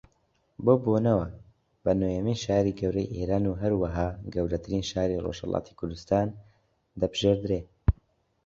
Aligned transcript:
بەو 0.65 0.77
بۆنەوە 0.85 1.27
بە 1.83 1.91
نۆیەمین 1.99 2.37
شاری 2.43 2.77
گەورەی 2.79 3.11
ئێران 3.15 3.43
و 3.47 3.59
ھەروەھا 3.61 4.07
گەورەترین 4.33 4.83
شاری 4.91 5.21
ڕۆژھەڵاتی 5.25 5.77
کوردستان 5.79 6.27
دەبژێردرێ 6.99 7.61